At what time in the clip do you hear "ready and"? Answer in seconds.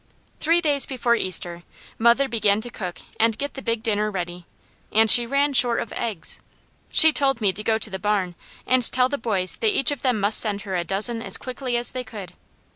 4.09-5.11